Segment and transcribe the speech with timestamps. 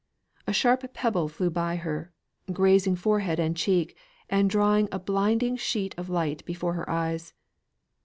[0.47, 2.11] A sharp pebble flew by her,
[2.51, 3.95] grazing forehead and cheek,
[4.31, 7.35] and drawing a blinding sheet of light before her eyes.